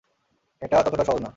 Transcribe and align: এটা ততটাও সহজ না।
এটা 0.61 0.75
ততটাও 0.85 1.05
সহজ 1.05 1.19
না। 1.21 1.29